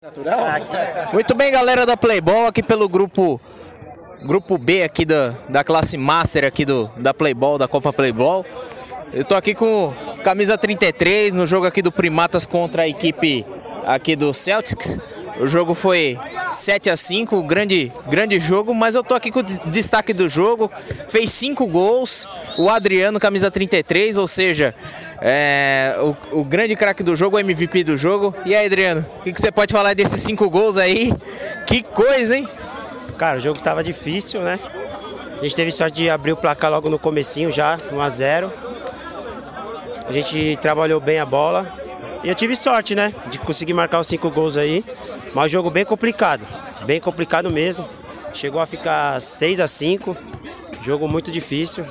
Natural? 0.00 0.38
Muito 1.12 1.34
bem, 1.34 1.50
galera 1.50 1.84
da 1.84 1.96
Playball, 1.96 2.46
aqui 2.46 2.62
pelo 2.62 2.88
grupo 2.88 3.40
grupo 4.22 4.56
B 4.56 4.84
aqui 4.84 5.04
da, 5.04 5.34
da 5.48 5.64
classe 5.64 5.96
Master 5.98 6.44
aqui 6.44 6.64
do, 6.64 6.88
da 6.98 7.12
Playball, 7.12 7.58
da 7.58 7.66
Copa 7.66 7.92
Playball. 7.92 8.46
Eu 9.12 9.24
tô 9.24 9.34
aqui 9.34 9.56
com 9.56 9.92
camisa 10.22 10.56
33 10.56 11.32
no 11.32 11.48
jogo 11.48 11.66
aqui 11.66 11.82
do 11.82 11.90
Primatas 11.90 12.46
contra 12.46 12.82
a 12.82 12.88
equipe 12.88 13.44
aqui 13.84 14.14
do 14.14 14.32
Celtics. 14.32 15.00
O 15.40 15.48
jogo 15.48 15.74
foi 15.74 16.16
7 16.50 16.90
a 16.90 16.96
5 16.96 17.42
grande, 17.42 17.92
grande 18.08 18.38
jogo, 18.38 18.74
mas 18.74 18.94
eu 18.94 19.02
tô 19.02 19.14
aqui 19.14 19.30
com 19.30 19.40
o 19.40 19.42
destaque 19.42 20.12
do 20.12 20.28
jogo. 20.28 20.70
Fez 21.08 21.30
5 21.30 21.66
gols, 21.66 22.26
o 22.56 22.68
Adriano, 22.68 23.18
camisa 23.20 23.50
33, 23.50 24.18
ou 24.18 24.26
seja, 24.26 24.74
é, 25.20 25.94
o, 25.98 26.40
o, 26.40 26.44
grande 26.44 26.76
craque 26.76 27.02
do 27.02 27.14
jogo, 27.16 27.36
o 27.36 27.40
MVP 27.40 27.84
do 27.84 27.96
jogo. 27.96 28.34
E 28.44 28.54
aí, 28.54 28.66
Adriano, 28.66 29.04
o 29.20 29.22
que, 29.22 29.32
que 29.32 29.40
você 29.40 29.50
pode 29.50 29.72
falar 29.72 29.94
desses 29.94 30.20
5 30.22 30.48
gols 30.48 30.78
aí? 30.78 31.12
Que 31.66 31.82
coisa, 31.82 32.36
hein? 32.36 32.48
Cara, 33.16 33.38
o 33.38 33.40
jogo 33.40 33.58
tava 33.58 33.82
difícil, 33.82 34.40
né? 34.40 34.58
A 35.38 35.42
gente 35.42 35.54
teve 35.54 35.70
sorte 35.70 35.96
de 36.02 36.10
abrir 36.10 36.32
o 36.32 36.36
placar 36.36 36.70
logo 36.70 36.88
no 36.88 36.98
comecinho 36.98 37.50
já, 37.52 37.78
1 37.92 38.00
a 38.00 38.08
0 38.08 38.52
A 40.06 40.12
gente 40.12 40.58
trabalhou 40.60 41.00
bem 41.00 41.20
a 41.20 41.26
bola. 41.26 41.66
E 42.24 42.28
eu 42.28 42.34
tive 42.34 42.56
sorte, 42.56 42.94
né? 42.94 43.14
De 43.30 43.38
conseguir 43.38 43.72
marcar 43.72 44.00
os 44.00 44.06
5 44.06 44.30
gols 44.30 44.56
aí. 44.56 44.84
Mas 45.34 45.50
jogo 45.52 45.70
bem 45.70 45.84
complicado, 45.84 46.46
bem 46.84 47.00
complicado 47.00 47.52
mesmo. 47.52 47.86
Chegou 48.34 48.60
a 48.60 48.66
ficar 48.66 49.20
6 49.20 49.60
a 49.60 49.66
5 49.66 50.16
jogo 50.82 51.08
muito 51.08 51.30
difícil. 51.30 51.84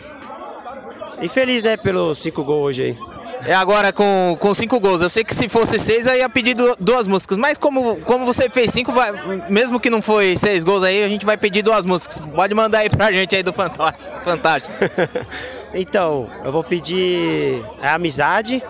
E 1.22 1.28
feliz, 1.28 1.64
né, 1.64 1.78
pelos 1.78 2.18
5 2.20 2.44
gols 2.44 2.64
hoje 2.64 2.84
aí. 2.84 2.98
É 3.46 3.54
agora 3.54 3.94
com, 3.94 4.36
com 4.40 4.52
cinco 4.52 4.80
gols. 4.80 5.04
Eu 5.04 5.10
sei 5.10 5.24
que 5.24 5.34
se 5.34 5.48
fosse 5.48 5.78
seis, 5.78 6.08
aí 6.08 6.20
ia 6.20 6.28
pedir 6.28 6.56
duas 6.80 7.06
músicas. 7.06 7.38
Mas 7.38 7.58
como, 7.58 7.98
como 7.98 8.26
você 8.26 8.50
fez 8.50 8.72
cinco, 8.72 8.92
vai, 8.92 9.12
mesmo 9.48 9.80
que 9.80 9.92
não 9.92 10.02
foi 10.02 10.36
seis 10.36 10.64
gols 10.64 10.82
aí, 10.82 11.04
a 11.04 11.08
gente 11.08 11.24
vai 11.24 11.38
pedir 11.38 11.62
duas 11.62 11.86
músicas. 11.86 12.18
Pode 12.18 12.54
mandar 12.56 12.80
aí 12.80 12.90
pra 12.90 13.12
gente 13.12 13.36
aí 13.36 13.44
do 13.44 13.54
Fantástico. 13.54 14.20
Fantástico. 14.22 14.74
então, 15.72 16.28
eu 16.44 16.52
vou 16.52 16.64
pedir 16.64 17.64
a 17.80 17.94
amizade. 17.94 18.62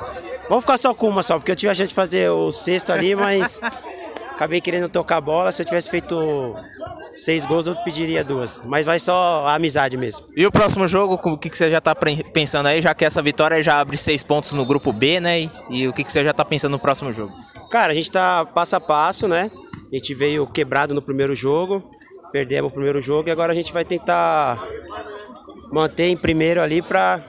Vamos 0.50 0.66
ficar 0.66 0.78
só 0.78 0.94
com 0.94 1.08
uma 1.08 1.24
só, 1.24 1.38
porque 1.38 1.52
eu 1.52 1.56
tive 1.56 1.72
a 1.72 1.74
chance 1.74 1.90
de 1.90 1.96
fazer 1.96 2.30
o 2.30 2.52
sexto 2.52 2.92
ali, 2.92 3.16
mas 3.16 3.62
acabei 4.38 4.62
querendo 4.62 4.88
tocar 4.88 5.18
a 5.18 5.22
bola. 5.22 5.52
Se 5.52 5.64
eu 5.64 5.66
tivesse 5.66 5.90
feito 5.90 6.56
seis 7.12 7.44
gols, 7.44 7.66
eu 7.66 7.76
pediria 7.78 8.24
duas. 8.24 8.62
Mas 8.66 8.86
vai 8.86 9.00
só 9.00 9.46
a 9.48 9.56
amizade 9.56 9.98
mesmo. 9.98 10.28
E 10.36 10.46
o 10.46 10.52
próximo 10.52 10.88
jogo, 10.88 11.16
o 11.16 11.38
que, 11.38 11.50
que 11.50 11.58
você 11.58 11.72
já 11.72 11.80
está 11.80 11.96
pensando 11.96 12.68
aí? 12.68 12.80
Já 12.80 12.94
que 12.94 13.04
essa 13.04 13.22
vitória 13.22 13.62
já 13.64 13.80
abre 13.80 13.98
seis 13.98 14.22
pontos 14.22 14.54
no 14.54 14.64
grupo 14.64 14.94
B, 14.94 15.20
né? 15.20 15.42
E, 15.42 15.52
e 15.72 15.88
o 15.88 15.94
que, 15.94 16.04
que 16.04 16.12
você 16.12 16.24
já 16.24 16.32
está 16.32 16.46
pensando 16.46 16.74
no 16.74 16.80
próximo 16.80 17.12
jogo? 17.12 17.34
Cara, 17.72 17.92
a 17.92 17.96
gente 17.96 18.08
está 18.08 18.46
passo 18.46 18.76
a 18.76 18.80
passo, 18.80 19.28
né? 19.28 19.52
A 19.92 19.96
gente 19.96 20.14
veio 20.14 20.46
quebrado 20.46 20.94
no 20.94 21.02
primeiro 21.02 21.34
jogo, 21.34 21.84
perdemos 22.32 22.72
o 22.72 22.74
primeiro 22.74 23.02
jogo 23.02 23.30
e 23.30 23.32
agora 23.32 23.52
a 23.52 23.56
gente 23.56 23.74
vai 23.74 23.84
tentar 23.84 24.64
manter 25.72 26.10
em 26.10 26.18
primeiro 26.18 26.62
ali 26.62 26.82
para 26.82 27.24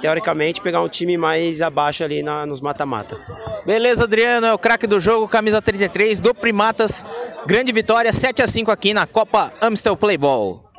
teoricamente 0.00 0.60
pegar 0.60 0.82
um 0.82 0.88
time 0.88 1.16
mais 1.16 1.60
abaixo 1.62 2.02
ali 2.04 2.22
na, 2.22 2.46
nos 2.46 2.60
mata-mata. 2.60 3.16
Beleza, 3.64 4.04
Adriano, 4.04 4.46
é 4.46 4.52
o 4.52 4.58
craque 4.58 4.86
do 4.86 4.98
jogo, 4.98 5.28
camisa 5.28 5.60
33 5.62 6.20
do 6.20 6.34
Primatas. 6.34 7.04
Grande 7.46 7.72
vitória, 7.72 8.12
7 8.12 8.42
a 8.42 8.46
5 8.46 8.70
aqui 8.70 8.94
na 8.94 9.06
Copa 9.06 9.52
Amstel 9.60 9.96
Playball. 9.96 10.71